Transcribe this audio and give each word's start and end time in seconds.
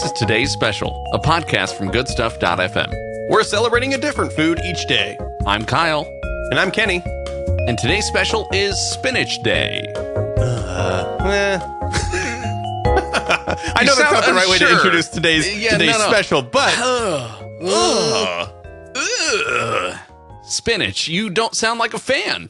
This 0.00 0.12
is 0.12 0.18
today's 0.18 0.50
special, 0.50 1.04
a 1.12 1.18
podcast 1.18 1.74
from 1.74 1.90
goodstuff.fm. 1.90 3.28
We're 3.28 3.42
celebrating 3.42 3.92
a 3.92 3.98
different 3.98 4.32
food 4.32 4.58
each 4.64 4.86
day. 4.86 5.18
I'm 5.44 5.66
Kyle, 5.66 6.06
And 6.50 6.58
I'm 6.58 6.70
Kenny. 6.70 7.02
and 7.68 7.76
today's 7.76 8.06
special 8.06 8.48
is 8.50 8.78
Spinach 8.92 9.42
Day. 9.42 9.82
Eh. 9.98 11.58
I 13.76 13.84
know 13.84 13.94
that's 13.94 14.10
not 14.10 14.24
the 14.24 14.32
right 14.32 14.48
way 14.48 14.56
to 14.56 14.70
introduce 14.72 15.08
today's 15.10 15.62
Yeah, 15.62 15.72
today's 15.72 15.90
no, 15.90 15.98
no. 15.98 16.08
special, 16.08 16.40
but 16.40 16.74
Ugh. 16.78 18.50
Ugh. 18.96 19.98
Spinach, 20.44 21.08
you 21.08 21.28
don't 21.28 21.54
sound 21.54 21.78
like 21.78 21.92
a 21.92 21.98
fan. 21.98 22.48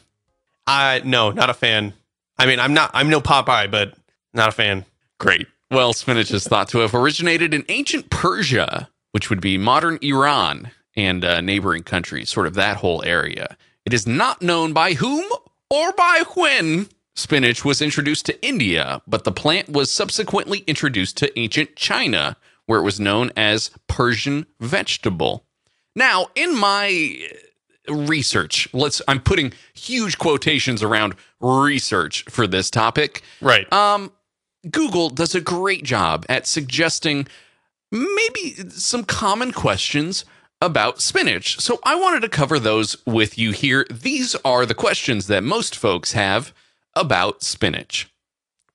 I 0.68 1.02
no, 1.04 1.32
not 1.32 1.50
a 1.50 1.54
fan. 1.54 1.94
I 2.38 2.46
mean, 2.46 2.60
I'm 2.60 2.74
not. 2.74 2.92
I'm 2.94 3.10
no 3.10 3.20
Popeye, 3.20 3.68
but 3.68 3.94
not 4.32 4.48
a 4.50 4.52
fan. 4.52 4.84
Great. 5.18 5.48
Well, 5.70 5.92
spinach 5.92 6.32
is 6.32 6.48
thought 6.48 6.68
to 6.70 6.78
have 6.78 6.94
originated 6.94 7.54
in 7.54 7.64
ancient 7.68 8.10
Persia, 8.10 8.88
which 9.12 9.30
would 9.30 9.40
be 9.40 9.56
modern 9.56 9.98
Iran 10.02 10.72
and 10.96 11.24
uh, 11.24 11.40
neighboring 11.40 11.84
countries, 11.84 12.28
sort 12.28 12.48
of 12.48 12.54
that 12.54 12.78
whole 12.78 13.04
area. 13.04 13.56
It 13.86 13.94
is 13.94 14.04
not 14.06 14.42
known 14.42 14.72
by 14.72 14.94
whom 14.94 15.24
or 15.70 15.92
by 15.92 16.24
when 16.34 16.88
spinach 17.14 17.64
was 17.64 17.80
introduced 17.80 18.26
to 18.26 18.44
India, 18.44 19.00
but 19.06 19.22
the 19.22 19.30
plant 19.30 19.68
was 19.68 19.92
subsequently 19.92 20.64
introduced 20.66 21.16
to 21.18 21.38
ancient 21.38 21.76
China, 21.76 22.36
where 22.66 22.80
it 22.80 22.84
was 22.84 22.98
known 22.98 23.30
as 23.36 23.70
Persian 23.86 24.46
vegetable. 24.58 25.44
Now, 25.94 26.28
in 26.34 26.56
my 26.56 27.28
research, 27.88 28.68
let's 28.72 29.00
I'm 29.06 29.20
putting 29.20 29.52
huge 29.74 30.18
quotations 30.18 30.82
around 30.82 31.14
research 31.40 32.24
for 32.28 32.46
this 32.46 32.70
topic. 32.70 33.22
Right. 33.40 33.72
Um, 33.72 34.12
Google 34.68 35.08
does 35.10 35.34
a 35.34 35.40
great 35.40 35.84
job 35.84 36.26
at 36.28 36.46
suggesting 36.46 37.26
maybe 37.92 38.68
some 38.70 39.04
common 39.04 39.52
questions 39.52 40.24
about 40.60 41.00
spinach. 41.00 41.58
So 41.60 41.80
I 41.84 41.94
wanted 41.94 42.20
to 42.20 42.28
cover 42.28 42.58
those 42.58 42.96
with 43.06 43.38
you 43.38 43.52
here. 43.52 43.86
These 43.90 44.34
are 44.44 44.66
the 44.66 44.74
questions 44.74 45.26
that 45.28 45.42
most 45.42 45.74
folks 45.74 46.12
have 46.12 46.52
about 46.94 47.42
spinach. 47.42 48.10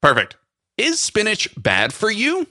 Perfect. 0.02 0.36
Is 0.78 1.00
spinach 1.00 1.48
bad 1.56 1.94
for 1.94 2.10
you? 2.10 2.48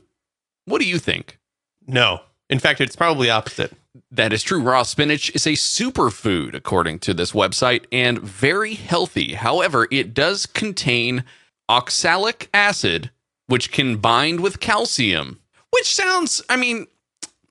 What 0.66 0.80
do 0.80 0.86
you 0.86 0.98
think? 0.98 1.38
No. 1.86 2.20
In 2.48 2.58
fact, 2.58 2.80
it's 2.80 2.96
probably 2.96 3.28
opposite. 3.28 3.72
That 4.10 4.32
is 4.32 4.42
true. 4.42 4.62
Raw 4.62 4.82
spinach 4.82 5.30
is 5.34 5.46
a 5.46 5.52
superfood, 5.52 6.54
according 6.54 7.00
to 7.00 7.14
this 7.14 7.32
website, 7.32 7.84
and 7.92 8.20
very 8.20 8.74
healthy. 8.74 9.34
However, 9.34 9.88
it 9.90 10.14
does 10.14 10.46
contain 10.46 11.24
oxalic 11.68 12.48
acid, 12.52 13.10
which 13.46 13.70
can 13.70 13.96
bind 13.96 14.40
with 14.40 14.60
calcium, 14.60 15.40
which 15.70 15.94
sounds, 15.94 16.42
I 16.48 16.56
mean, 16.56 16.86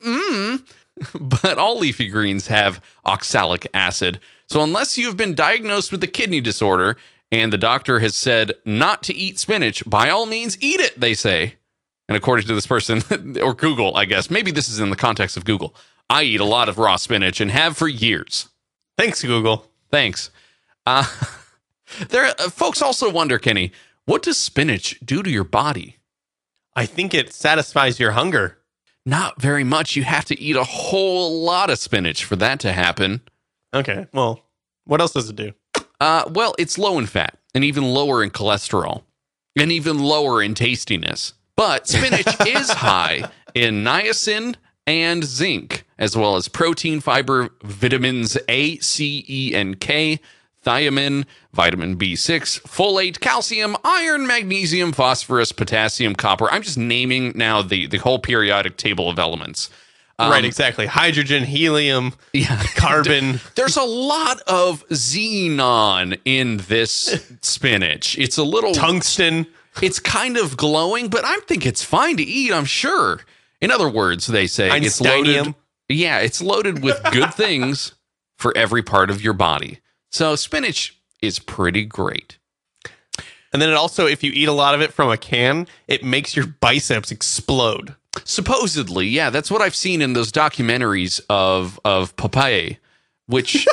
mm, 0.05 0.63
but 1.19 1.57
all 1.57 1.77
leafy 1.77 2.07
greens 2.07 2.47
have 2.47 2.81
oxalic 3.05 3.67
acid. 3.73 4.19
So 4.47 4.61
unless 4.61 4.97
you've 4.97 5.17
been 5.17 5.35
diagnosed 5.35 5.91
with 5.91 6.03
a 6.03 6.07
kidney 6.07 6.41
disorder 6.41 6.97
and 7.31 7.51
the 7.51 7.57
doctor 7.57 7.99
has 7.99 8.15
said 8.15 8.53
not 8.65 9.01
to 9.03 9.15
eat 9.15 9.39
spinach, 9.39 9.83
by 9.89 10.09
all 10.09 10.25
means, 10.25 10.57
eat 10.61 10.79
it, 10.79 10.99
they 10.99 11.13
say. 11.13 11.55
And 12.07 12.15
according 12.15 12.47
to 12.47 12.53
this 12.53 12.67
person, 12.67 13.01
or 13.41 13.53
Google, 13.53 13.95
I 13.95 14.05
guess, 14.05 14.29
maybe 14.29 14.51
this 14.51 14.69
is 14.69 14.79
in 14.79 14.89
the 14.89 14.95
context 14.95 15.37
of 15.37 15.45
Google, 15.45 15.75
I 16.09 16.23
eat 16.23 16.41
a 16.41 16.45
lot 16.45 16.69
of 16.69 16.77
raw 16.77 16.97
spinach 16.97 17.41
and 17.41 17.49
have 17.49 17.77
for 17.77 17.87
years. 17.87 18.49
Thanks, 18.97 19.23
Google. 19.23 19.67
Thanks. 19.89 20.29
Uh, 20.85 21.05
there, 22.09 22.25
uh, 22.25 22.49
folks 22.49 22.81
also 22.81 23.09
wonder, 23.09 23.39
Kenny, 23.39 23.71
what 24.05 24.23
does 24.23 24.37
spinach 24.37 24.99
do 25.03 25.23
to 25.23 25.29
your 25.29 25.43
body? 25.43 25.97
I 26.75 26.85
think 26.85 27.13
it 27.13 27.33
satisfies 27.33 27.99
your 27.99 28.11
hunger. 28.11 28.57
Not 29.05 29.41
very 29.41 29.63
much. 29.63 29.95
You 29.95 30.03
have 30.03 30.25
to 30.25 30.39
eat 30.39 30.55
a 30.55 30.63
whole 30.63 31.41
lot 31.43 31.69
of 31.69 31.77
spinach 31.77 32.23
for 32.23 32.35
that 32.37 32.59
to 32.61 32.71
happen. 32.71 33.21
Okay. 33.73 34.07
Well, 34.13 34.45
what 34.85 35.01
else 35.01 35.13
does 35.13 35.29
it 35.29 35.35
do? 35.35 35.51
Uh, 35.99 36.29
well, 36.31 36.55
it's 36.57 36.77
low 36.77 36.97
in 36.97 37.05
fat 37.05 37.37
and 37.53 37.63
even 37.63 37.83
lower 37.83 38.23
in 38.23 38.29
cholesterol 38.29 39.03
and 39.55 39.71
even 39.71 39.99
lower 39.99 40.41
in 40.41 40.53
tastiness. 40.53 41.33
But 41.55 41.87
spinach 41.87 42.27
is 42.47 42.69
high 42.71 43.29
in 43.53 43.83
niacin 43.83 44.55
and 44.85 45.23
zinc, 45.23 45.85
as 45.97 46.17
well 46.17 46.35
as 46.35 46.47
protein, 46.47 46.99
fiber, 46.99 47.49
vitamins 47.63 48.37
A, 48.49 48.77
C, 48.79 49.23
E, 49.27 49.53
and 49.55 49.79
K, 49.79 50.19
thiamine, 50.63 51.25
vitamin 51.53 51.97
B6, 51.97 52.61
folate, 52.61 53.19
calcium, 53.19 53.75
iron, 53.83 54.25
magnesium, 54.25 54.91
phosphorus, 54.91 55.51
potassium, 55.51 56.15
copper. 56.15 56.49
I'm 56.49 56.61
just 56.61 56.77
naming 56.77 57.33
now 57.35 57.61
the, 57.61 57.85
the 57.87 57.97
whole 57.97 58.19
periodic 58.19 58.77
table 58.77 59.09
of 59.09 59.19
elements. 59.19 59.69
Um, 60.19 60.31
right, 60.31 60.45
exactly. 60.45 60.85
Hydrogen, 60.85 61.43
helium, 61.43 62.13
Yeah. 62.33 62.61
carbon. 62.75 63.39
There's 63.55 63.77
a 63.77 63.83
lot 63.83 64.41
of 64.47 64.87
xenon 64.89 66.19
in 66.25 66.57
this 66.67 67.25
spinach. 67.41 68.17
It's 68.17 68.37
a 68.37 68.43
little 68.43 68.73
tungsten. 68.73 69.47
it's 69.81 69.99
kind 69.99 70.37
of 70.37 70.55
glowing, 70.55 71.07
but 71.09 71.25
I 71.25 71.37
think 71.47 71.65
it's 71.65 71.83
fine 71.83 72.17
to 72.17 72.23
eat, 72.23 72.53
I'm 72.53 72.65
sure. 72.65 73.21
In 73.59 73.71
other 73.71 73.89
words, 73.89 74.27
they 74.27 74.45
say 74.47 74.69
it's 74.79 75.01
loaded. 75.01 75.55
Yeah, 75.89 76.19
it's 76.19 76.41
loaded 76.41 76.83
with 76.83 77.01
good 77.11 77.33
things 77.33 77.93
for 78.37 78.55
every 78.57 78.83
part 78.83 79.09
of 79.09 79.21
your 79.23 79.33
body. 79.33 79.79
So 80.13 80.35
spinach 80.35 80.95
is 81.23 81.39
pretty 81.39 81.85
great. 81.85 82.37
And 83.51 83.59
then 83.59 83.69
it 83.69 83.73
also, 83.73 84.05
if 84.05 84.23
you 84.23 84.31
eat 84.31 84.47
a 84.47 84.53
lot 84.53 84.75
of 84.75 84.81
it 84.81 84.93
from 84.93 85.09
a 85.09 85.17
can, 85.17 85.65
it 85.87 86.03
makes 86.03 86.35
your 86.35 86.45
biceps 86.45 87.11
explode. 87.11 87.95
Supposedly, 88.23 89.07
yeah, 89.07 89.31
that's 89.31 89.49
what 89.49 89.63
I've 89.63 89.73
seen 89.73 90.03
in 90.03 90.13
those 90.13 90.31
documentaries 90.31 91.19
of 91.31 91.79
of 91.83 92.15
Popeye, 92.15 92.77
which 93.25 93.67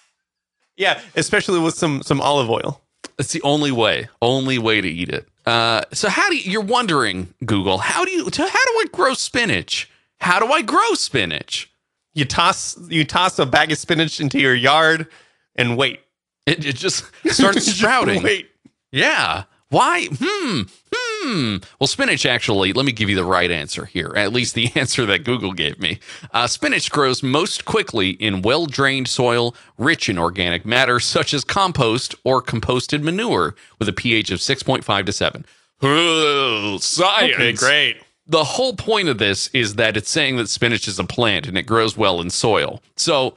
Yeah, 0.76 1.00
especially 1.16 1.58
with 1.58 1.74
some 1.74 2.02
some 2.02 2.20
olive 2.20 2.50
oil. 2.50 2.82
That's 3.16 3.32
the 3.32 3.42
only 3.42 3.72
way, 3.72 4.10
only 4.20 4.58
way 4.58 4.82
to 4.82 4.88
eat 4.88 5.08
it. 5.08 5.26
Uh, 5.46 5.82
so 5.92 6.10
how 6.10 6.28
do 6.28 6.36
you, 6.36 6.50
you're 6.50 6.60
wondering, 6.60 7.32
Google, 7.46 7.78
how 7.78 8.04
do 8.04 8.10
you, 8.10 8.24
how 8.24 8.28
do 8.28 8.46
I 8.46 8.84
grow 8.92 9.14
spinach? 9.14 9.90
How 10.20 10.38
do 10.38 10.52
I 10.52 10.60
grow 10.62 10.94
spinach? 10.94 11.70
You 12.14 12.26
toss 12.26 12.78
you 12.90 13.06
toss 13.06 13.38
a 13.38 13.46
bag 13.46 13.72
of 13.72 13.78
spinach 13.78 14.20
into 14.20 14.38
your 14.38 14.54
yard 14.54 15.08
and 15.56 15.76
wait. 15.76 16.00
It, 16.46 16.64
it 16.66 16.76
just 16.76 17.04
starts 17.26 17.64
Just 17.66 17.78
sprouting. 17.78 18.22
wait. 18.22 18.48
Yeah. 18.90 19.44
Why? 19.68 20.06
Hmm. 20.12 20.62
Hmm. 20.94 21.56
Well, 21.80 21.86
spinach 21.86 22.26
actually, 22.26 22.74
let 22.74 22.84
me 22.84 22.92
give 22.92 23.08
you 23.08 23.16
the 23.16 23.24
right 23.24 23.50
answer 23.50 23.86
here, 23.86 24.12
at 24.16 24.30
least 24.32 24.54
the 24.54 24.70
answer 24.76 25.06
that 25.06 25.24
Google 25.24 25.52
gave 25.54 25.80
me. 25.80 25.98
Uh, 26.32 26.46
spinach 26.46 26.90
grows 26.90 27.22
most 27.22 27.64
quickly 27.64 28.10
in 28.10 28.42
well 28.42 28.66
drained 28.66 29.08
soil 29.08 29.54
rich 29.78 30.10
in 30.10 30.18
organic 30.18 30.66
matter, 30.66 31.00
such 31.00 31.32
as 31.32 31.42
compost 31.42 32.14
or 32.24 32.42
composted 32.42 33.00
manure, 33.02 33.54
with 33.78 33.88
a 33.88 33.92
pH 33.94 34.30
of 34.30 34.40
6.5 34.40 35.06
to 35.06 35.12
7. 35.12 35.46
Oh, 35.80 36.76
science. 36.78 37.34
Okay, 37.34 37.52
great. 37.54 37.96
the 38.26 38.44
whole 38.44 38.74
point 38.76 39.08
of 39.08 39.16
this 39.18 39.48
is 39.54 39.76
that 39.76 39.96
it's 39.96 40.10
saying 40.10 40.36
that 40.36 40.48
spinach 40.50 40.86
is 40.86 40.98
a 40.98 41.04
plant 41.04 41.46
and 41.46 41.56
it 41.56 41.62
grows 41.62 41.96
well 41.96 42.20
in 42.20 42.28
soil. 42.30 42.82
So, 42.96 43.36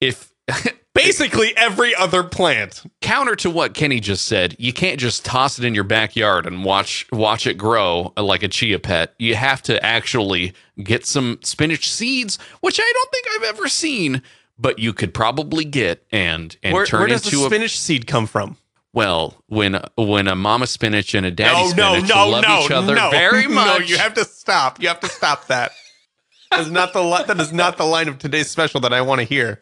if 0.00 0.32
Basically 0.94 1.56
every 1.56 1.94
other 1.94 2.24
plant. 2.24 2.82
counter 3.00 3.36
to 3.36 3.50
what 3.50 3.72
Kenny 3.72 4.00
just 4.00 4.24
said, 4.26 4.56
you 4.58 4.72
can't 4.72 4.98
just 4.98 5.24
toss 5.24 5.56
it 5.58 5.64
in 5.64 5.72
your 5.74 5.84
backyard 5.84 6.44
and 6.44 6.64
watch 6.64 7.06
watch 7.12 7.46
it 7.46 7.54
grow 7.56 8.12
like 8.16 8.42
a 8.42 8.48
chia 8.48 8.80
pet. 8.80 9.14
You 9.18 9.36
have 9.36 9.62
to 9.62 9.84
actually 9.84 10.54
get 10.82 11.06
some 11.06 11.38
spinach 11.44 11.88
seeds, 11.88 12.36
which 12.60 12.80
I 12.82 12.92
don't 12.94 13.10
think 13.12 13.26
I've 13.34 13.54
ever 13.56 13.68
seen, 13.68 14.22
but 14.58 14.80
you 14.80 14.92
could 14.92 15.14
probably 15.14 15.64
get 15.64 16.04
and 16.10 16.56
and 16.64 16.74
Where, 16.74 16.84
turn 16.86 17.00
where 17.00 17.08
does 17.08 17.22
the 17.22 17.28
into 17.30 17.44
a 17.44 17.48
spinach 17.48 17.78
seed 17.78 18.06
come 18.08 18.26
from? 18.26 18.56
well 18.94 19.44
when 19.48 19.78
when 19.96 20.26
a 20.26 20.34
mama 20.34 20.66
spinach 20.66 21.14
and 21.14 21.26
a 21.26 21.30
daddy 21.30 21.54
oh, 21.56 21.72
no, 21.76 21.92
spinach 21.92 22.08
no, 22.08 22.28
love 22.28 22.42
no, 22.42 22.64
each 22.64 22.70
other 22.72 22.94
no, 22.96 23.10
very 23.10 23.42
No, 23.46 23.54
much. 23.54 23.88
you 23.90 23.98
have 23.98 24.14
to 24.14 24.24
stop. 24.24 24.82
You 24.82 24.88
have 24.88 25.00
to 25.00 25.08
stop 25.08 25.46
that. 25.46 25.72
That 26.50 26.60
is 26.60 26.70
not 26.70 26.94
the 26.94 27.04
li- 27.04 27.24
that 27.26 27.38
is 27.38 27.52
not 27.52 27.76
the 27.76 27.84
line 27.84 28.08
of 28.08 28.18
today's 28.18 28.50
special 28.50 28.80
that 28.80 28.92
I 28.92 29.02
want 29.02 29.20
to 29.20 29.24
hear. 29.26 29.60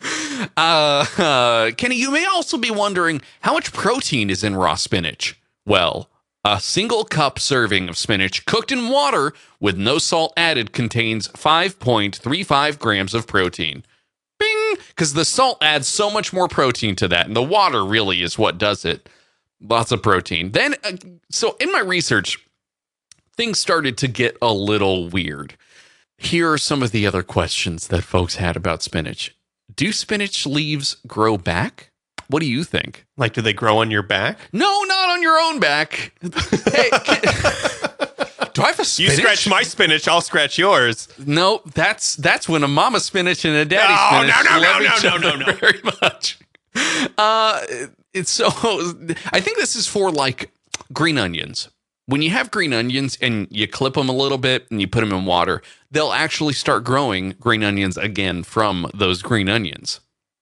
Uh, 0.57 1.07
uh, 1.19 1.71
Kenny, 1.77 1.97
you 1.97 2.11
may 2.11 2.25
also 2.27 2.59
be 2.59 2.71
wondering 2.71 3.23
how 3.41 3.55
much 3.55 3.73
protein 3.73 4.31
is 4.31 4.45
in 4.45 4.57
raw 4.57 4.75
spinach. 4.75 5.39
Well, 5.65 6.09
a 6.45 6.61
single 6.61 7.05
cup 7.05 7.39
serving 7.39 7.89
of 7.89 7.99
spinach 7.99 8.47
cooked 8.47 8.71
in 8.71 8.89
water 8.89 9.33
with 9.59 9.77
no 9.77 9.99
salt 9.99 10.33
added 10.37 10.73
contains 10.73 11.29
5.35 11.29 12.79
grams 12.79 13.15
of 13.15 13.27
protein. 13.27 13.85
Bing! 14.39 14.77
Because 14.89 15.15
the 15.15 15.25
salt 15.25 15.59
adds 15.63 15.89
so 15.89 16.11
much 16.11 16.33
more 16.33 16.47
protein 16.47 16.95
to 16.97 17.09
that, 17.09 17.27
and 17.27 17.35
the 17.35 17.43
water 17.43 17.85
really 17.85 18.23
is 18.23 18.39
what 18.39 18.59
does 18.59 18.85
it. 18.85 19.09
Lots 19.61 19.91
of 19.91 20.03
protein. 20.03 20.53
Then, 20.53 20.75
uh, 20.85 20.93
so 21.31 21.57
in 21.59 21.73
my 21.73 21.81
research, 21.81 22.39
things 23.37 23.59
started 23.59 23.97
to 23.99 24.09
get 24.09 24.37
a 24.41 24.53
little 24.53 25.09
weird. 25.09 25.57
Here 26.19 26.53
are 26.53 26.59
some 26.59 26.83
of 26.83 26.93
the 26.93 27.07
other 27.07 27.23
questions 27.23 27.89
that 27.89 28.05
folks 28.05 28.37
had 28.37 28.57
about 28.57 28.83
spinach. 28.83 29.35
Do 29.75 29.93
spinach 29.93 30.47
leaves 30.47 30.97
grow 31.07 31.37
back? 31.37 31.91
What 32.29 32.41
do 32.41 32.47
you 32.47 32.65
think? 32.65 33.07
Like, 33.17 33.35
do 33.35 33.43
they 33.43 33.53
grow 33.53 33.79
on 33.79 33.91
your 33.91 34.03
back? 34.03 34.39
No, 34.53 34.83
not 34.83 35.11
on 35.11 35.23
your 35.23 35.39
own 35.39 35.61
back. 35.61 36.13
hey, 36.23 36.91
can, 37.05 37.21
Do 38.53 38.63
I 38.63 38.69
have 38.69 38.81
a 38.81 38.83
You 39.01 39.11
scratch 39.11 39.49
my 39.49 39.63
spinach, 39.63 40.09
I'll 40.09 40.21
scratch 40.21 40.59
yours. 40.59 41.09
No, 41.25 41.63
that's 41.75 42.17
that's 42.17 42.49
when 42.49 42.63
a 42.65 42.69
mama 42.69 43.01
spinach 43.01 43.45
and 43.45 43.55
a 43.55 43.65
daddy 43.65 43.95
No, 43.95 44.33
spinach 44.33 44.45
no, 44.45 44.57
no, 44.57 44.63
love 44.63 44.83
no, 44.83 44.87
each 44.87 45.05
no, 45.05 45.29
other 45.29 45.39
no, 45.39 45.47
no. 45.47 45.53
very 45.53 45.81
much. 46.03 46.39
Uh, 47.17 47.61
it's 48.13 48.31
so. 48.31 48.47
I 49.33 49.41
think 49.41 49.57
this 49.59 49.77
is 49.77 49.87
for 49.87 50.11
like 50.11 50.51
green 50.93 51.19
onions. 51.19 51.69
When 52.07 52.23
you 52.23 52.31
have 52.31 52.53
green 52.53 52.73
onions 52.73 53.19
and 53.21 53.49
you 53.51 53.67
clip 53.67 53.95
them 53.95 54.09
a 54.09 54.13
little 54.13 54.39
bit 54.39 54.67
and 54.71 54.81
you 54.81 54.87
put 54.87 55.01
them 55.01 55.13
in 55.13 55.25
water, 55.25 55.61
they'll 55.91 56.13
actually 56.13 56.53
start 56.53 56.85
growing 56.85 57.35
green 57.41 57.65
onions 57.65 57.97
again 57.97 58.45
from 58.45 58.89
those 58.95 59.23
green 59.23 59.49
onions, 59.49 59.99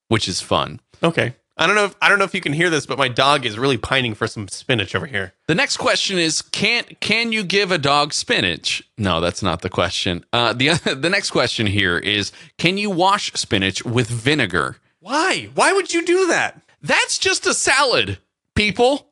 which 0.09 0.29
is 0.29 0.43
fun. 0.43 0.81
Okay. 1.03 1.35
I 1.57 1.67
don't 1.67 1.77
know 1.77 1.85
if 1.85 1.95
I 2.03 2.09
don't 2.09 2.19
know 2.19 2.25
if 2.25 2.35
you 2.35 2.41
can 2.41 2.53
hear 2.53 2.69
this, 2.69 2.85
but 2.85 2.99
my 2.99 3.09
dog 3.09 3.47
is 3.47 3.59
really 3.59 3.79
pining 3.79 4.15
for 4.15 4.27
some 4.27 4.49
spinach 4.49 4.95
over 4.95 5.07
here. 5.07 5.33
The 5.47 5.55
next 5.55 5.77
question 5.77 6.19
is 6.19 6.43
can 6.43 6.85
can 7.01 7.33
you 7.33 7.45
give 7.45 7.71
a 7.71 7.79
dog 7.79 8.13
spinach? 8.13 8.83
No, 8.99 9.21
that's 9.21 9.43
not 9.43 9.63
the 9.63 9.71
question. 9.71 10.25
Uh, 10.33 10.53
the 10.53 10.71
the 11.01 11.09
next 11.09 11.31
question 11.31 11.67
here 11.67 11.97
is 11.97 12.33
can 12.59 12.77
you 12.77 12.91
wash 12.91 13.33
spinach 13.35 13.85
with 13.85 14.09
vinegar? 14.09 14.77
Why? 14.99 15.49
Why 15.55 15.73
would 15.73 15.95
you 15.95 16.05
do 16.05 16.27
that? 16.27 16.61
That's 16.83 17.19
just 17.19 17.47
a 17.47 17.55
salad, 17.55 18.19
people. 18.55 19.07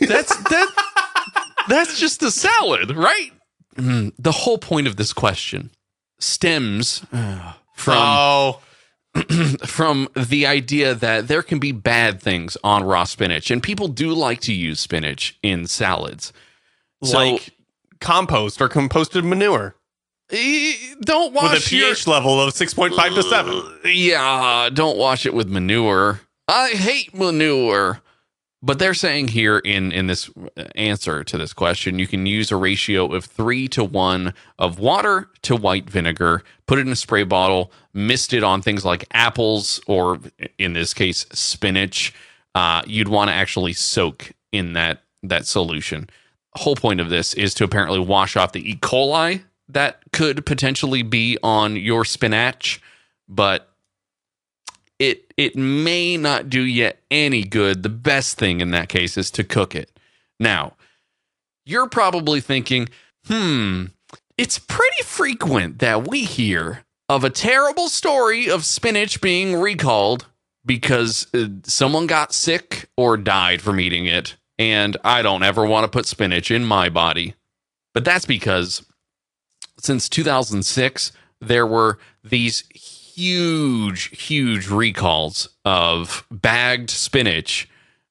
That's 0.00 0.34
that. 0.34 0.83
That's 1.68 1.98
just 1.98 2.22
a 2.22 2.30
salad, 2.30 2.94
right? 2.96 3.30
Mm, 3.76 4.12
the 4.18 4.32
whole 4.32 4.58
point 4.58 4.86
of 4.86 4.96
this 4.96 5.12
question 5.12 5.70
stems 6.20 7.04
uh, 7.12 7.52
from 7.74 7.96
oh, 7.98 8.60
from 9.66 10.08
the 10.16 10.46
idea 10.46 10.94
that 10.94 11.28
there 11.28 11.42
can 11.42 11.58
be 11.58 11.72
bad 11.72 12.20
things 12.22 12.56
on 12.64 12.84
raw 12.84 13.04
spinach, 13.04 13.50
and 13.50 13.62
people 13.62 13.88
do 13.88 14.12
like 14.12 14.40
to 14.42 14.52
use 14.52 14.80
spinach 14.80 15.38
in 15.42 15.66
salads. 15.66 16.32
So- 17.02 17.18
like 17.18 17.50
compost 18.00 18.60
or 18.60 18.68
composted 18.68 19.24
manure 19.24 19.74
Don't 21.00 21.32
wash 21.32 21.52
with 21.54 21.72
a 21.72 21.76
your- 21.76 21.88
pH 21.94 22.06
level 22.06 22.40
of 22.40 22.52
6.5 22.54 23.14
to 23.14 23.22
7. 23.22 23.62
Yeah, 23.84 24.68
don't 24.72 24.96
wash 24.98 25.26
it 25.26 25.34
with 25.34 25.48
manure. 25.48 26.20
I 26.48 26.70
hate 26.70 27.14
manure. 27.14 28.00
But 28.64 28.78
they're 28.78 28.94
saying 28.94 29.28
here 29.28 29.58
in 29.58 29.92
in 29.92 30.06
this 30.06 30.30
answer 30.74 31.22
to 31.22 31.36
this 31.36 31.52
question, 31.52 31.98
you 31.98 32.06
can 32.06 32.24
use 32.24 32.50
a 32.50 32.56
ratio 32.56 33.12
of 33.12 33.26
three 33.26 33.68
to 33.68 33.84
one 33.84 34.32
of 34.58 34.78
water 34.78 35.28
to 35.42 35.54
white 35.54 35.90
vinegar, 35.90 36.42
put 36.66 36.78
it 36.78 36.86
in 36.86 36.92
a 36.92 36.96
spray 36.96 37.24
bottle, 37.24 37.70
mist 37.92 38.32
it 38.32 38.42
on 38.42 38.62
things 38.62 38.82
like 38.82 39.04
apples 39.10 39.82
or 39.86 40.18
in 40.56 40.72
this 40.72 40.94
case 40.94 41.26
spinach. 41.30 42.14
Uh, 42.54 42.80
you'd 42.86 43.08
want 43.08 43.28
to 43.28 43.34
actually 43.34 43.74
soak 43.74 44.32
in 44.50 44.72
that 44.72 45.02
that 45.22 45.44
solution. 45.44 46.08
Whole 46.54 46.76
point 46.76 47.00
of 47.00 47.10
this 47.10 47.34
is 47.34 47.52
to 47.54 47.64
apparently 47.64 47.98
wash 47.98 48.34
off 48.34 48.52
the 48.52 48.70
E. 48.70 48.76
coli 48.76 49.42
that 49.68 50.00
could 50.14 50.46
potentially 50.46 51.02
be 51.02 51.36
on 51.42 51.76
your 51.76 52.06
spinach, 52.06 52.80
but 53.28 53.73
it 54.98 55.32
it 55.36 55.56
may 55.56 56.16
not 56.16 56.48
do 56.48 56.62
you 56.62 56.92
any 57.10 57.44
good. 57.44 57.82
The 57.82 57.88
best 57.88 58.38
thing 58.38 58.60
in 58.60 58.70
that 58.70 58.88
case 58.88 59.16
is 59.16 59.30
to 59.32 59.44
cook 59.44 59.74
it. 59.74 59.90
Now, 60.38 60.74
you're 61.64 61.88
probably 61.88 62.40
thinking, 62.40 62.88
hmm, 63.26 63.86
it's 64.36 64.58
pretty 64.58 65.02
frequent 65.02 65.78
that 65.78 66.08
we 66.08 66.24
hear 66.24 66.84
of 67.08 67.24
a 67.24 67.30
terrible 67.30 67.88
story 67.88 68.48
of 68.48 68.64
spinach 68.64 69.20
being 69.20 69.56
recalled 69.56 70.26
because 70.64 71.26
uh, 71.34 71.46
someone 71.64 72.06
got 72.06 72.32
sick 72.32 72.88
or 72.96 73.16
died 73.16 73.60
from 73.60 73.78
eating 73.78 74.06
it, 74.06 74.36
and 74.58 74.96
I 75.04 75.22
don't 75.22 75.42
ever 75.42 75.66
want 75.66 75.84
to 75.84 75.88
put 75.88 76.06
spinach 76.06 76.50
in 76.50 76.64
my 76.64 76.88
body. 76.88 77.34
But 77.92 78.04
that's 78.04 78.24
because 78.24 78.84
since 79.78 80.08
2006, 80.08 81.12
there 81.40 81.66
were 81.66 81.98
these 82.22 82.64
huge, 83.14 84.16
huge 84.16 84.68
recalls 84.68 85.48
of 85.64 86.26
bagged 86.30 86.90
spinach 86.90 87.68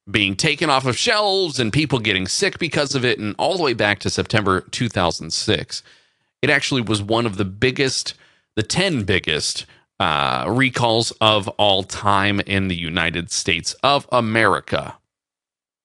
being 0.09 0.35
taken 0.35 0.69
off 0.69 0.85
of 0.85 0.97
shelves 0.97 1.59
and 1.59 1.71
people 1.71 1.99
getting 1.99 2.27
sick 2.27 2.59
because 2.59 2.95
of 2.95 3.05
it. 3.05 3.19
And 3.19 3.35
all 3.37 3.57
the 3.57 3.63
way 3.63 3.73
back 3.73 3.99
to 3.99 4.09
September 4.09 4.61
2006, 4.61 5.83
it 6.41 6.49
actually 6.49 6.81
was 6.81 7.01
one 7.01 7.25
of 7.25 7.37
the 7.37 7.45
biggest, 7.45 8.13
the 8.55 8.63
10 8.63 9.03
biggest 9.03 9.65
uh, 9.99 10.45
recalls 10.47 11.11
of 11.21 11.47
all 11.49 11.83
time 11.83 12.39
in 12.41 12.67
the 12.67 12.75
United 12.75 13.31
States 13.31 13.75
of 13.83 14.07
America. 14.11 14.97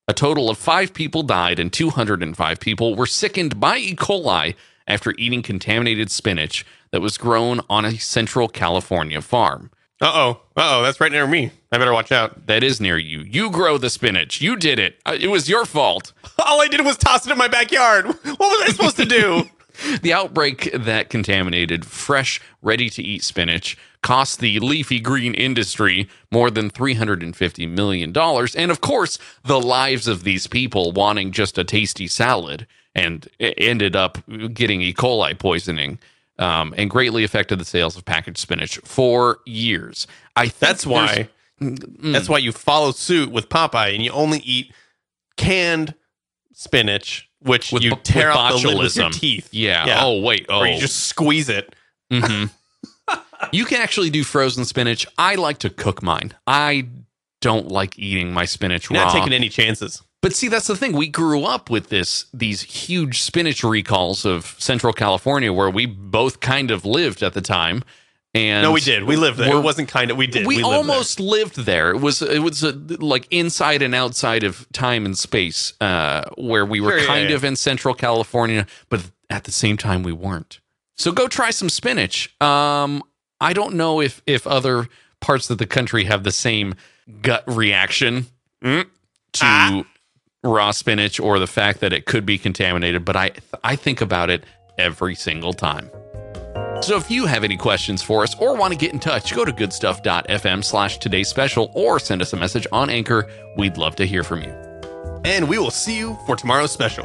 A 0.09 0.15
total 0.15 0.49
of 0.49 0.59
five 0.59 0.95
people 0.95 1.23
died 1.23 1.59
and 1.59 1.73
205 1.73 2.61
people 2.61 2.95
were 2.95 3.07
sickened 3.07 3.61
by 3.61 3.77
E. 3.79 3.95
coli 3.95 4.55
after 4.89 5.15
eating 5.19 5.43
contaminated 5.43 6.11
spinach 6.11 6.67
that 6.91 7.01
was 7.01 7.17
grown 7.17 7.61
on 7.71 7.85
a 7.85 7.99
central 7.99 8.49
California 8.49 9.21
farm. 9.21 9.71
Uh 10.01 10.11
oh. 10.15 10.31
Uh 10.57 10.79
oh. 10.79 10.83
That's 10.83 11.01
right 11.01 11.13
near 11.13 11.27
me. 11.27 11.51
I 11.71 11.79
better 11.79 11.93
watch 11.93 12.11
out. 12.13 12.47
That 12.47 12.63
is 12.65 12.81
near 12.81 12.99
you. 12.99 13.21
You 13.21 13.51
grow 13.51 13.79
the 13.79 13.91
spinach. 13.91 14.41
You 14.41 14.57
did 14.57 14.79
it. 14.79 14.99
Uh, 15.05 15.17
It 15.21 15.29
was 15.29 15.49
your 15.49 15.65
fault. 15.67 16.13
All 16.45 16.61
I 16.61 16.69
did 16.69 16.85
was 16.85 16.97
toss 16.97 17.27
it 17.27 17.33
in 17.33 17.39
my 17.39 17.49
backyard. 17.49 18.07
What 18.07 18.39
was 18.41 18.69
I 18.69 18.73
supposed 18.73 18.97
to 18.97 19.05
do? 19.05 19.45
The 20.03 20.13
outbreak 20.13 20.71
that 20.75 21.09
contaminated 21.09 21.85
fresh, 21.87 22.41
ready 22.63 22.91
to 22.91 23.01
eat 23.01 23.23
spinach 23.23 23.77
cost 24.03 24.41
the 24.41 24.59
leafy 24.59 24.99
green 24.99 25.35
industry 25.35 26.09
more 26.33 26.51
than 26.51 26.69
$350 26.69 27.69
million. 27.71 28.13
And 28.57 28.71
of 28.73 28.81
course, 28.81 29.21
the 29.45 29.61
lives 29.61 30.09
of 30.09 30.25
these 30.25 30.49
people 30.49 30.91
wanting 30.91 31.31
just 31.31 31.59
a 31.59 31.63
tasty 31.63 32.09
salad 32.09 32.67
and 32.99 33.29
ended 33.41 33.97
up 33.97 34.19
getting 34.53 34.81
E. 34.83 34.93
coli 34.93 35.39
poisoning 35.39 35.99
um, 36.39 36.75
and 36.77 36.91
greatly 36.91 37.25
affected 37.25 37.59
the 37.59 37.65
sales 37.65 37.97
of 37.97 38.05
packaged 38.05 38.39
spinach 38.39 38.79
for 38.85 39.39
years. 39.47 40.07
I 40.37 40.45
think 40.45 40.59
That's 40.59 40.87
why. 40.87 41.29
That's 41.61 42.29
why 42.29 42.39
you 42.39 42.53
follow 42.53 42.93
suit 42.93 43.33
with 43.33 43.49
Popeye 43.49 43.93
and 43.95 44.05
you 44.05 44.13
only 44.13 44.39
eat 44.39 44.73
canned 45.37 45.95
spinach, 46.53 47.29
which 47.41 47.73
With 47.73 47.83
you 47.83 47.97
tear 48.05 48.31
out 48.31 48.61
the 48.61 48.69
lid 48.69 48.79
with 48.79 48.97
your 48.97 49.11
teeth. 49.11 49.49
Yeah. 49.53 49.99
Oh, 50.03 50.21
wait. 50.21 50.47
Oh. 50.49 50.61
Or 50.61 50.67
you 50.69 50.79
just 50.79 51.07
squeeze 51.09 51.49
it. 51.49 51.75
hmm 52.13 52.45
you 53.53 53.65
can 53.65 53.81
actually 53.81 54.11
do 54.11 54.23
frozen 54.23 54.65
spinach. 54.65 55.07
I 55.17 55.35
like 55.35 55.59
to 55.59 55.71
cook 55.71 56.03
mine. 56.03 56.33
I 56.47 56.89
don't 57.41 57.69
like 57.69 57.99
eating 57.99 58.33
my 58.33 58.45
spinach 58.45 58.91
You're 58.91 59.01
raw. 59.01 59.07
not 59.07 59.15
taking 59.15 59.33
any 59.33 59.49
chances. 59.49 60.03
But 60.23 60.35
see, 60.35 60.49
that's 60.49 60.67
the 60.67 60.77
thing. 60.77 60.93
We 60.97 61.09
grew 61.09 61.45
up 61.45 61.71
with 61.71 61.89
this 61.89 62.27
these 62.35 62.63
huge 62.63 63.23
spinach 63.23 63.63
recalls 63.63 64.25
of 64.25 64.55
Central 64.59 64.93
California, 64.93 65.53
where 65.53 65.71
we 65.71 65.87
both 65.87 66.41
kind 66.41 66.71
of 66.71 66.85
lived 66.85 67.23
at 67.23 67.35
the 67.35 67.41
time. 67.41 67.83
And 68.35 68.63
No, 68.63 68.73
we 68.73 68.81
did. 68.81 69.05
We 69.05 69.17
lived 69.17 69.39
there. 69.39 69.57
It 69.57 69.61
wasn't 69.61 69.89
kind 69.89 70.11
of. 70.11 70.17
We 70.19 70.27
did. 70.27 70.47
we, 70.47 70.57
lived 70.57 70.67
there. 70.69 70.75
almost 70.77 71.19
lived 71.19 71.57
there. 71.57 71.91
It 71.93 72.01
was 72.01 72.21
it 72.21 72.41
was 72.43 72.63
uh 72.63 72.73
like 72.99 73.27
inside 73.31 73.81
and 73.81 73.95
outside 73.95 74.45
of 74.45 74.67
time 74.73 75.07
and 75.07 75.17
space, 75.17 75.73
uh, 75.81 76.25
where 76.37 76.67
we 76.67 76.81
were 76.81 76.99
Sure, 76.99 77.07
kind 77.07 77.31
yeah. 77.31 77.37
of 77.37 77.45
in 77.45 77.57
Central 77.57 77.95
California, 77.95 78.67
but 78.91 79.03
at 79.31 79.45
the 79.45 79.53
same 79.53 79.77
time 79.79 80.03
we 80.03 80.13
weren't. 80.13 80.61
So 80.97 81.11
go 81.11 81.27
try 81.27 81.51
some 81.51 81.69
spinach. 81.71 82.31
Um, 82.41 83.03
I 83.41 83.53
don't 83.55 83.75
know 83.77 84.01
if 84.01 84.21
if 84.27 84.47
other 84.47 84.89
parts 85.21 85.49
of 85.49 85.57
the 85.59 85.67
country 85.67 86.05
have 86.05 86.23
the 86.23 86.33
same 86.33 86.75
gut 87.23 87.45
reaction 87.47 88.27
Mm. 88.63 88.85
to 89.35 89.41
Ah. 89.45 89.83
Raw 90.45 90.71
spinach 90.71 91.19
or 91.21 91.39
the 91.39 91.47
fact 91.47 91.81
that 91.81 91.93
it 91.93 92.07
could 92.07 92.25
be 92.25 92.39
contaminated, 92.39 93.05
but 93.05 93.17
I 93.17 93.33
I 93.65 93.77
think 93.77 94.01
about 94.01 94.31
it 94.31 94.45
every 94.79 95.15
single 95.15 95.53
time. 95.53 95.91
So 96.81 96.97
if 96.97 97.11
you 97.11 97.27
have 97.27 97.43
any 97.43 97.57
questions 97.57 98.03
for 98.03 98.23
us 98.23 98.39
or 98.39 98.57
want 98.57 98.73
to 98.73 98.79
get 98.79 98.93
in 98.93 99.01
touch, 99.01 99.35
go 99.35 99.45
to 99.45 99.53
goodstuff.fm 99.53 100.65
slash 100.65 100.99
today's 100.99 101.29
special 101.29 101.73
or 101.75 101.99
send 101.99 102.23
us 102.23 102.33
a 102.33 102.37
message 102.37 102.67
on 102.71 102.89
Anchor. 102.89 103.29
We'd 103.57 103.77
love 103.77 103.97
to 103.97 104.07
hear 104.07 104.23
from 104.23 104.43
you. 104.43 104.51
And 105.25 105.49
we 105.49 105.59
will 105.59 105.73
see 105.73 105.99
you 105.99 106.17
for 106.25 106.37
tomorrow's 106.37 106.71
special. 106.71 107.05